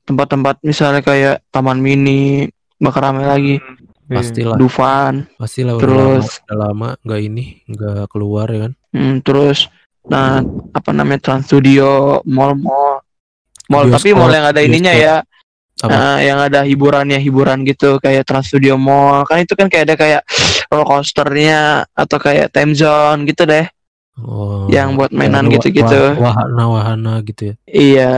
[0.02, 2.46] tempat-tempat misalnya kayak Taman Mini
[2.78, 3.58] bakal rame lagi.
[4.02, 8.72] Pastilah, Dufan, pastilah terus udah lama nggak ini, nggak keluar ya kan?
[8.92, 9.72] hmm, terus
[10.08, 13.02] nah apa namanya Trans Studio, mall-mall,
[13.70, 15.06] mall tapi mall yang ada ininya bioskop.
[15.06, 15.16] ya,
[15.82, 15.90] Apa?
[15.90, 19.96] nah, yang ada hiburannya hiburan gitu kayak Trans Studio Mall kan itu kan kayak ada
[19.98, 20.20] kayak
[20.70, 23.66] roller coasternya atau kayak time zone gitu deh,
[24.18, 26.18] Oh, yang buat mainan gitu-gitu.
[26.20, 27.54] wa- Wahana-wahana gitu ya.
[27.64, 28.10] Iya,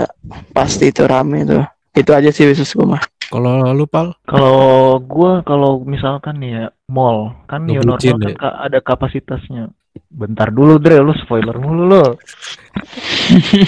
[0.51, 1.65] pasti itu rame tuh.
[1.95, 3.03] Itu aja sih khusus gue mah.
[3.31, 8.37] Kalau lu pal, Kalau gua kalau misalkan nih ya mall kan new normal kan ya?
[8.67, 9.71] ada kapasitasnya.
[10.11, 12.03] Bentar dulu Dre, lu spoiler mulu lu.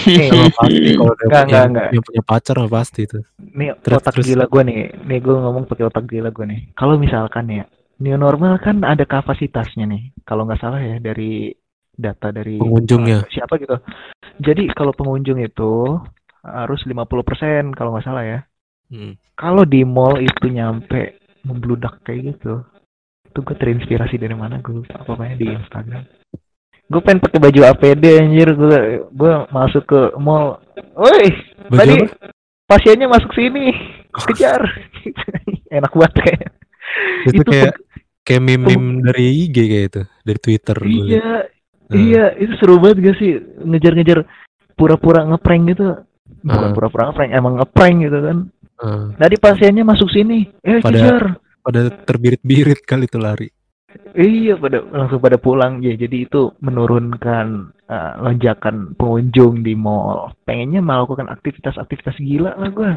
[0.06, 1.88] Nih, Emang pasti kalau Enggak, enggak, enggak.
[1.90, 3.18] yang punya pacar mah pasti itu.
[3.38, 4.26] nih Terus, otak terus.
[4.26, 4.78] gila gua nih.
[5.06, 6.60] Nih gua ngomong pakai otak gila gua nih.
[6.74, 7.64] Kalau misalkan ya
[7.96, 10.02] new normal kan ada kapasitasnya nih.
[10.22, 11.50] Kalau nggak salah ya dari
[11.90, 13.24] data dari Pengunjungnya.
[13.24, 13.76] eh, siapa gitu.
[14.38, 15.96] Jadi kalau pengunjung itu
[16.42, 18.40] harus 50% kalau nggak salah ya.
[18.86, 19.18] Hmm.
[19.34, 22.62] Kalau di mall itu nyampe membludak kayak gitu,
[23.36, 26.02] itu gue terinspirasi dari mana gue lupa apa namanya di Instagram.
[26.86, 30.56] Gue pengen pakai baju APD anjir, gue gue masuk ke mall,
[30.96, 31.28] woi
[31.68, 32.32] tadi apa?
[32.64, 33.76] pasiennya masuk sini,
[34.24, 34.64] kejar,
[35.76, 36.48] enak banget kayak.
[37.28, 37.74] Itu, Itu kayak
[38.24, 41.12] kayak meme-meme dari IG kayak itu, dari Twitter gue liat.
[41.12, 41.32] Iya,
[41.86, 43.30] Nah, iya itu seru banget gak sih
[43.62, 44.26] ngejar-ngejar
[44.74, 46.02] pura-pura ngeprank gitu,
[46.42, 46.74] bukan Ah.
[46.74, 48.38] pura-pura ngeprank, emang ngeprank gitu kan.
[48.76, 51.24] eh, Tadi pasiennya masuk sini, eh Pada- kejar.
[51.66, 53.50] Pada terbirit-birit kali itu lari.
[54.14, 55.98] Iya, pada langsung pada pulang ya.
[55.98, 57.46] Jadi itu menurunkan
[57.90, 60.30] uh, lonjakan pengunjung di mall.
[60.46, 62.92] Pengennya melakukan aktivitas-aktivitas gila lah gua.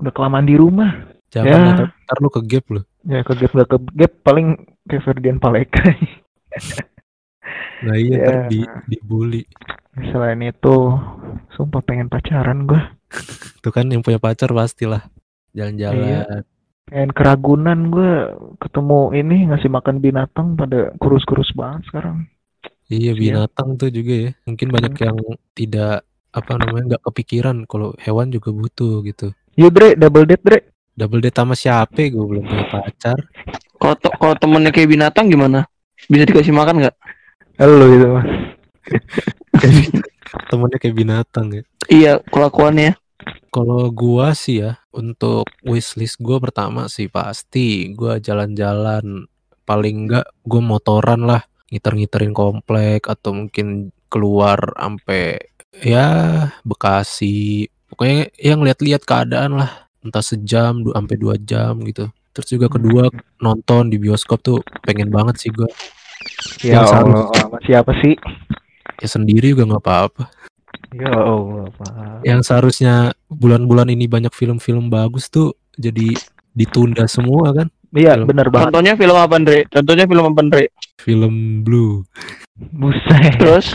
[0.00, 0.88] Udah kelamaan di rumah.
[1.28, 1.74] Jangan Ya.
[1.76, 2.80] ntar- ntar lu ke gap lu.
[3.04, 4.48] Ya ke gap nggak ke gap paling
[4.88, 5.84] kayak Ferdian Paleka.
[7.78, 8.26] Nah iya Ya.
[8.26, 9.42] ntar di dibully.
[10.10, 10.76] Selain itu,
[11.54, 12.94] sumpah pengen pacaran gua.
[13.62, 15.06] Tuh kan yang punya pacar pastilah
[15.54, 16.42] jalan-jalan.
[16.88, 22.24] Pengen keragunan gua ketemu ini ngasih makan binatang pada kurus-kurus banget sekarang.
[22.88, 23.20] Iya Iya.
[23.44, 24.30] binatang tuh juga ya.
[24.48, 25.16] Mungkin banyak yang
[25.52, 29.32] tidak apa namanya nggak kepikiran kalau hewan juga butuh gitu.
[29.54, 30.58] Yuk Dre, double date Dre.
[30.92, 32.08] Double date sama siapa?
[32.08, 33.18] Gue belum punya pacar.
[33.78, 35.68] Kalau to- kalau temennya kayak binatang gimana?
[36.08, 36.96] Bisa dikasih makan nggak?
[37.58, 38.26] Halo itu mas.
[40.50, 41.62] Temennya kayak binatang ya.
[41.88, 42.96] Iya, kelakuannya.
[43.48, 49.28] Kalau gua sih ya untuk wishlist gua pertama sih pasti gua jalan-jalan.
[49.68, 55.36] Paling enggak gue motoran lah ngiter-ngiterin komplek atau mungkin keluar sampai
[55.84, 56.08] ya
[56.64, 57.68] Bekasi.
[57.92, 62.08] Pokoknya yang lihat-lihat keadaan lah entah sejam sampai dua jam gitu.
[62.32, 63.12] Terus juga kedua
[63.44, 65.68] nonton di bioskop tuh pengen banget sih gue
[66.62, 68.14] Ya Yang Allah, sama siapa sih?
[68.98, 70.24] ya sendiri juga nggak apa-apa
[70.90, 72.24] Ya Allah, Pak.
[72.24, 72.94] yang seharusnya
[73.26, 76.16] bulan-bulan ini banyak film-film bagus tuh jadi
[76.50, 78.28] ditunda semua kan Iya, Film.
[78.28, 78.68] bener banget.
[78.68, 79.58] Contohnya film apa Andre?
[79.66, 80.64] Contohnya film apa Andre?
[80.98, 82.04] film Blue
[82.54, 83.66] Buset, Terus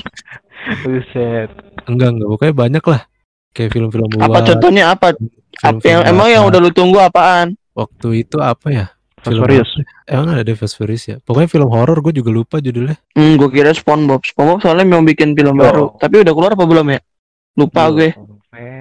[0.82, 1.50] buset.
[1.86, 3.02] enggak enggak pokoknya banyak lah
[3.52, 5.08] kayak film-film apa contohnya apa?
[5.12, 5.18] Apa
[5.76, 7.54] film-film yang emang yang udah lu tunggu apaan?
[7.74, 8.86] waktu itu apa ya
[9.26, 9.72] Film Furious.
[10.06, 13.72] emang ada Fast Furious ya pokoknya film horor gue juga lupa judulnya Hmm, gue kira
[13.72, 14.22] SpongeBob.
[14.22, 15.62] SpongeBob soalnya mau bikin film Yo.
[15.62, 15.86] baru.
[15.96, 17.00] Tapi udah keluar apa belum ya?
[17.54, 18.10] Lupa gue.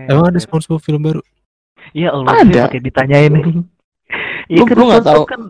[0.06, 1.22] emang ada SpongeBob film baru
[1.90, 2.62] Iya Allah, Ada.
[2.66, 3.32] pakai ditanyain.
[4.46, 5.22] Iya Lu- kan SpongeBob tahu?
[5.24, 5.40] kan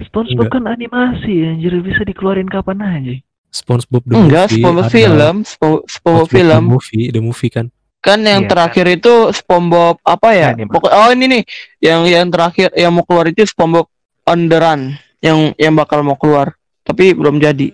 [0.00, 3.14] SpongeBob kan animasi anjir bisa dikeluarin kapan aja.
[3.50, 4.92] SpongeBob the Enggak, movie SpongeBob ada.
[4.92, 6.50] film, Spo- SpongeBob SpongeBob film.
[6.54, 7.66] the movie the movie kan
[7.98, 10.54] Kan yang Iya, terakhir itu SpongeBob apa ya?
[10.54, 10.70] Anime.
[10.70, 11.42] Pokok oh ini nih,
[11.80, 13.90] yang yang terakhir yang mau keluar itu SpongeBob
[14.28, 14.80] on the Run
[15.18, 16.52] yang yang bakal mau keluar.
[16.84, 17.72] Tapi belum jadi.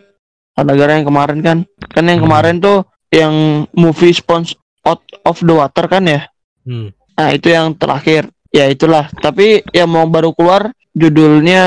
[0.55, 2.27] Karena gara yang kemarin kan, kan yang Hmm.
[2.27, 2.79] kemarin tuh
[3.11, 3.35] yang
[3.71, 6.31] movie Sponge Out of the Water kan ya?
[6.63, 6.95] hmm.
[7.15, 8.27] Nah, itu yang terakhir.
[8.51, 9.11] Ya itulah.
[9.13, 11.63] Tapi yang mau baru keluar judulnya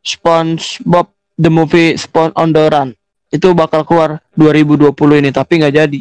[0.00, 2.94] SpongeBob the Movie Sponge on the Run.
[3.28, 6.00] Itu bakal keluar 2020 ini tapi nggak jadi.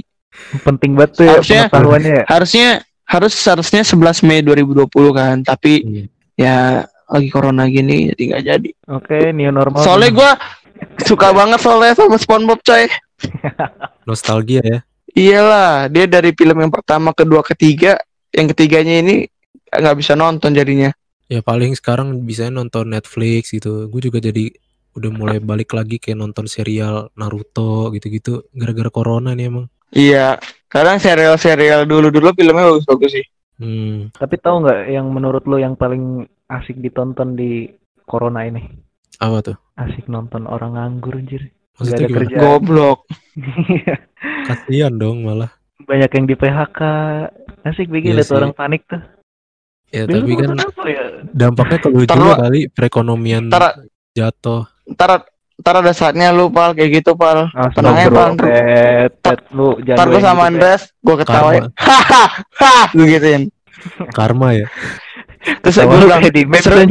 [0.61, 1.65] Penting banget tuh ya Harusnya-
[1.99, 2.23] ya.
[2.25, 2.67] Harusnya
[3.03, 6.03] harus harusnya 11 Mei 2020 kan, tapi Iya.
[6.35, 6.55] ya
[7.07, 8.69] lagi corona gini jadi nggak jadi.
[8.93, 9.81] Oke, new normal.
[9.81, 10.31] Soalnya gua
[11.07, 12.85] suka banget soalnya sama SpongeBob coy.
[14.09, 14.79] nostalgia ya
[15.17, 17.97] Iyalah, dia dari film yang pertama, kedua, ketiga,
[18.29, 19.25] yang ketiganya ini
[19.73, 20.93] nggak bisa nonton jadinya.
[21.25, 24.47] ya paling sekarang bisa nonton Netflix gitu gue juga jadi
[24.95, 30.35] udah mulai balik lagi kayak nonton serial Naruto gitu-gitu gara-gara corona nih emang Iya,
[30.67, 33.25] kadang serial-serial dulu-dulu filmnya bagus-bagus sih.
[33.59, 34.13] Hmm.
[34.13, 37.67] Tapi tahu nggak yang menurut lo yang paling asik ditonton di
[38.05, 38.63] corona ini?
[39.17, 41.49] apa tuh Asik nonton orang nganggur anjir.
[41.77, 42.37] maksudnya ada gimana kerja.
[42.37, 42.99] Goblok.
[44.47, 45.49] kasihan dong malah
[45.87, 46.79] Banyak yang di PHK.
[47.63, 49.01] Asik bikin Iya lihat orang panik tuh.
[49.89, 50.49] ya Dulu tapi kan
[50.85, 51.03] ya?
[51.31, 53.63] dampaknya Ntar juga kali perekonomian Ntar,
[54.13, 57.49] jatuh ntar, ntar ada saatnya lu pal kayak gitu pal.
[57.73, 58.33] Tenangnya, Bang.
[58.37, 60.49] Pet, pet lu Ntar gue sama gitu.
[60.53, 61.63] Andres, gue ketawain.
[61.73, 63.43] Hahaha, gue gituin.
[64.13, 64.65] karma ya
[65.61, 66.81] Terus gue bilang, kayak di map seru,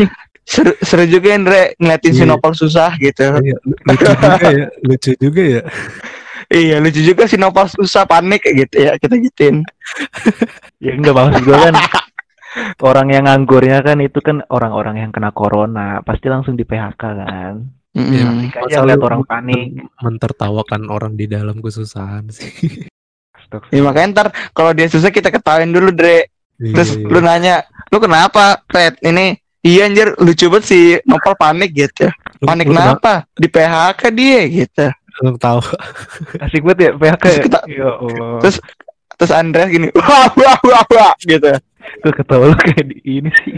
[0.47, 2.31] seru, seru juga Andre ngeliatin si Iya.
[2.31, 3.27] Nopal susah gitu.
[3.43, 5.63] Iya, lucu juga ya lucu juga ya
[6.47, 9.57] Iya lucu juga si Nopal susah panik kayak gitu ya kita gituin.
[10.79, 11.75] Ya enggak maksud gue kan
[12.81, 17.55] orang yang nganggurnya kan itu kan orang-orang yang kena corona pasti langsung di PHK kan.
[17.97, 18.29] Iya.
[18.53, 19.81] Lihat lu orang panik.
[19.99, 22.85] mentertawakan orang di dalam kesusahan sih
[23.71, 26.29] Ya makanya ntar kalau dia susah kita ketawain dulu Dre.
[26.57, 27.09] Terus Iya, iya.
[27.09, 27.55] lu nanya,
[27.89, 28.99] lu kenapa Pet?
[29.01, 32.11] Ini iya anjir lucu banget si Nopal panik gitu.
[32.41, 33.23] Panik lu kenapa?
[33.23, 33.39] kenapa?
[33.39, 34.87] Di PHK dia gitu.
[35.19, 35.61] Lu tahu
[36.39, 37.23] Asik banget ya PHK.
[37.23, 37.43] Terus ya?
[37.45, 38.31] kita- Ya Allah.
[38.41, 38.57] Terus
[39.15, 41.53] terus Andreas gini, wah wah wah wah gitu.
[42.03, 43.55] Gue ketawa lu kayak di ini sih.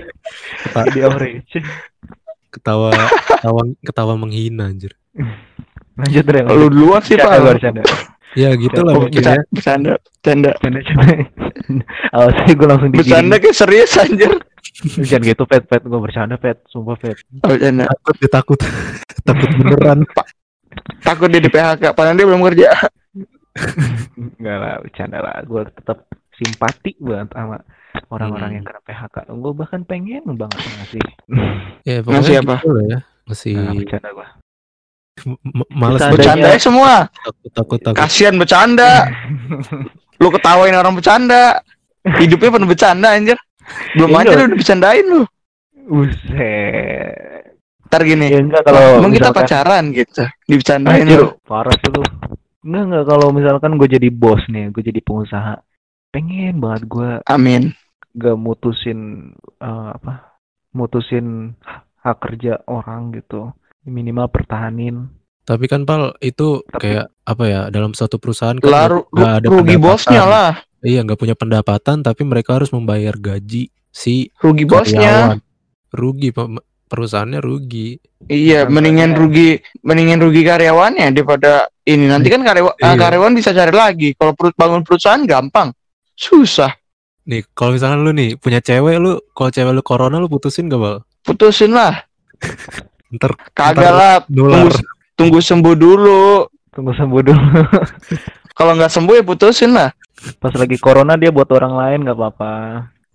[0.93, 1.65] Di average.
[2.49, 2.91] Ketawa
[3.29, 4.97] ketawa ketawa menghina anjir
[5.99, 6.43] Lanjut deh.
[6.47, 7.55] Lu duluan sih Bercanda, Pak.
[7.59, 7.83] bercanda.
[8.39, 10.51] ya gitu lah bercanda, bercanda, bercanda.
[10.55, 11.17] Bercanda, bercanda.
[12.15, 13.03] Awas sih gue langsung digiring.
[13.03, 14.33] Bercanda kayak serius anjir.
[15.03, 17.19] Jangan gitu pet pet gue bercanda pet, sumpah pet.
[17.43, 17.91] Oh, bercanda.
[17.91, 18.59] takut dia takut
[19.27, 20.01] takut beneran
[21.03, 22.69] Takut dia di PHK, padahal dia belum kerja.
[24.39, 25.43] Enggak lah, bercanda lah.
[25.43, 26.07] Gue tetap
[26.39, 27.59] simpati banget sama
[28.07, 28.57] orang-orang Hmm.
[28.57, 29.17] yang kena PHK.
[29.29, 31.03] Gue bahkan pengen banget ngasih.
[31.83, 32.55] ya Masih pokoknya apa?
[32.57, 34.27] gitu lah ya masih Nah, bercanda gue.
[35.73, 36.95] males Bercanda ya semua.
[37.13, 38.91] takut takut takut Kasihan bercanda.
[40.21, 41.59] Lu ketawain orang bercanda.
[42.03, 43.39] Hidupnya penuh bercanda anjir.
[43.93, 45.23] Belum aja lu udah bercandain lu.
[45.85, 47.53] Buset.
[47.85, 48.27] Ntar gini.
[48.27, 50.23] Ya enggak kalau Emang kita misalkan- pacaran gitu.
[50.45, 51.29] Dibercandain Anjir, lu.
[51.43, 52.03] parah sih lu.
[52.61, 55.55] Enggak enggak kalau misalkan gue jadi bos nih, gue jadi pengusaha.
[56.09, 57.77] Pengen banget gue Amin.
[58.19, 60.35] Gak mutusin eh, apa?
[60.71, 61.55] Mutusin
[61.99, 63.55] hak kerja orang gitu.
[63.83, 65.09] Minimal pertahanin.
[65.41, 69.09] tapi kan pal itu Tapi- kayak apa ya dalam suatu perusahaan kan Lah nggak- ru-
[69.09, 70.53] nggak ada rugi bosnya lah.
[70.83, 75.01] iya nggak punya pendapatan tapi mereka harus membayar gaji si Rugi bosnya.
[75.01, 75.41] karyawan
[75.91, 79.21] rugi pem- perusahaannya rugi Iya, Bukan mendingan banyak.
[79.25, 79.49] rugi
[79.81, 81.53] mendingan rugi karyawannya daripada
[81.83, 82.05] ini.
[82.05, 82.93] Nanti kan karyawan Iya.
[82.99, 84.09] karyawan bisa cari lagi.
[84.13, 85.73] Kalau perut bangun perusahaan gampang.
[86.13, 86.77] Susah.
[87.29, 90.81] Nih kalau misalkan lu nih punya cewek lu kalau cewek lu corona lu putusin gak
[90.81, 90.97] bal
[91.29, 91.93] Putusin lah.
[93.15, 94.73] Ntar Kagak lah, tunggu
[95.13, 96.49] tunggu sembuh dulu.
[96.73, 97.61] Tunggu sembuh dulu.
[98.59, 99.93] Kalau nggak sembuh ya putusin lah.
[100.43, 102.53] Pas lagi corona dia buat orang lain nggak apa-apa.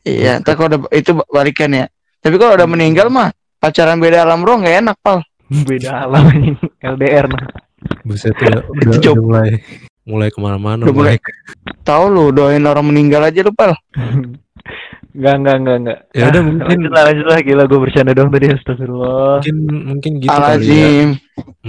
[0.07, 1.91] Iya, ntar kalau udah itu balikan ya.
[2.23, 3.27] Tapi kalau udah meninggal mah
[3.59, 5.19] pacaran beda alam roh nggak enak pal.
[5.67, 7.43] Beda alam ini LDR nah.
[8.07, 9.59] Buset udah, udah, Itu udah mulai
[10.03, 10.83] mulai ke mana-mana.
[10.83, 11.15] Udah mulai.
[11.83, 13.75] Tahu lu doain orang meninggal aja lu pal.
[15.13, 15.99] Enggak, enggak, enggak, enggak.
[16.17, 17.39] Ya udah, mungkin- lanjut lah, lanjut lah.
[17.45, 19.33] Gila gue bercanda dong tadi astagfirullah.
[19.45, 20.89] Mungkin mungkin gitu kali ya.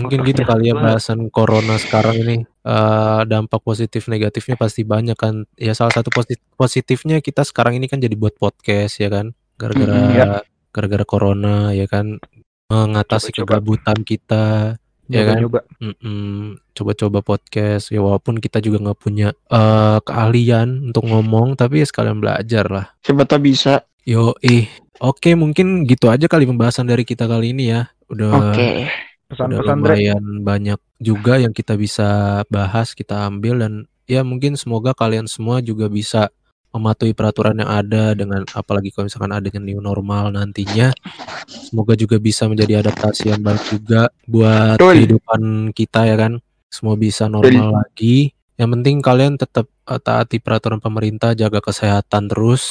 [0.00, 2.36] Mungkin gitu kali ya bahasan corona sekarang ini.
[2.64, 5.44] Eh dampak positif negatifnya pasti banyak kan.
[5.60, 9.36] Ya salah satu posi- positifnya kita sekarang ini kan jadi buat podcast ya kan.
[9.60, 10.26] Gara-gara Mm-mm, ya.
[10.72, 12.16] gara-gara corona ya kan
[12.72, 15.36] mengatasi kegabutan kita ya kan.
[15.80, 21.86] Mm-mm, coba-coba podcast ya walaupun kita juga nggak punya eh keahlian untuk ngomong tapi ya
[21.88, 22.86] sekalian belajar lah.
[23.04, 23.84] Siapa tahu bisa.
[24.04, 24.68] Yo eh
[25.00, 27.88] oke mungkin gitu aja kali pembahasan dari kita kali ini ya.
[28.08, 28.88] Udah Oke.
[29.34, 33.72] udah Pesan-pesan lumayan banyak juga yang kita bisa bahas kita ambil dan
[34.04, 36.28] ya mungkin semoga kalian semua juga bisa
[36.74, 40.90] mematuhi peraturan yang ada dengan apalagi kalau misalkan adanya new normal nantinya
[41.46, 44.94] semoga juga bisa menjadi adaptasi yang baik juga buat Betul.
[44.98, 50.82] kehidupan kita ya kan semua bisa normal lagi yang penting kalian tetap eh, taati peraturan
[50.82, 52.62] pemerintah jaga kesehatan terus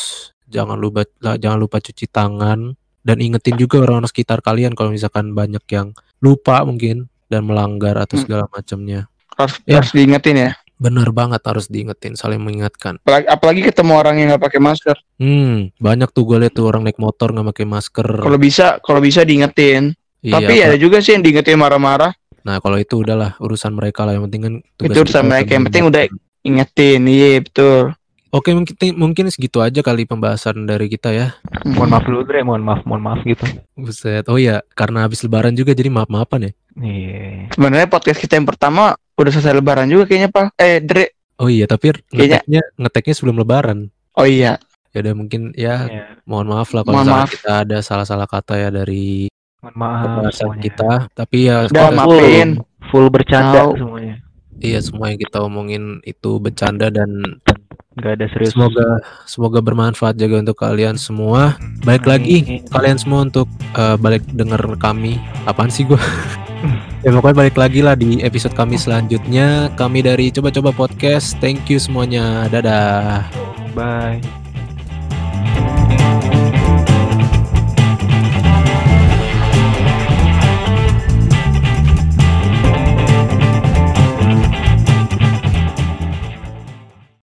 [0.52, 5.32] jangan lupa lah, jangan lupa cuci tangan dan ingetin juga orang-orang sekitar kalian kalau misalkan
[5.32, 8.24] banyak yang lupa mungkin dan melanggar atau Hmm.
[8.28, 9.82] segala macamnya Harus, Ya.
[9.82, 10.52] harus diingetin ya.
[10.84, 14.98] Benar banget harus diingetin saling mengingatkan Apalagi, apalagi ketemu orang yang nggak pakai masker.
[15.16, 19.00] hmm banyak tuh gue liat tuh orang naik motor nggak pakai masker Kalau bisa, kalau
[19.00, 19.96] bisa diingetin.
[20.20, 22.12] Iya, Tapi apa- ada juga sih yang diingetin marah-marah.
[22.42, 25.64] nah kalau itu udahlah urusan mereka lah yang penting kan tugas Itu urusan mereka, yang
[25.66, 26.08] penting udah-.
[26.44, 27.96] Ingetin, iya betul.
[28.30, 31.28] oke mungkin mungkin segitu aja kali pembahasan dari kita ya
[31.64, 33.48] Mohon maaf dulu Dre, mohon maaf, mohon maaf gitu.
[33.74, 34.28] Buset.
[34.28, 36.52] Oh ya, karena habis lebaran juga jadi maaf-maafan ya.
[36.76, 37.54] Iya.
[37.54, 38.84] Sebenarnya podcast kita yang pertama
[39.14, 40.58] udah selesai lebaran juga kayaknya, Pak.
[40.58, 41.06] Eh, Dre.
[41.38, 43.80] Oh iya, tapi Kayaknya- ngeteknya ngeteknya sebelum lebaran.
[44.14, 44.58] Oh iya.
[44.90, 46.04] Ya udah mungkin ya Iya.
[46.24, 47.26] mohon maaf lah kalau maaf.
[47.28, 49.26] kita ada salah-salah kata ya dari
[49.60, 51.10] Mohon maaf kita.
[51.10, 52.62] Tapi ya Udah, maafin.
[52.90, 53.72] Full bercanda Tahu.
[53.80, 54.16] semuanya.
[54.56, 57.10] iya semua yang kita omongin itu bercanda dan
[57.94, 58.54] Enggak ada serius.
[58.54, 61.58] semoga semoga bermanfaat juga untuk kalian semua.
[61.82, 65.18] Baik lagi kalian semua untuk eh, balik denger kami.
[65.44, 66.00] Apaan sih gua?
[67.04, 69.72] Ya pokoknya balik lagi lah di episode kami selanjutnya.
[69.76, 71.36] Kami dari coba-coba podcast.
[71.44, 72.48] Thank you semuanya.
[72.52, 73.28] Dadah.
[73.74, 74.43] Bye.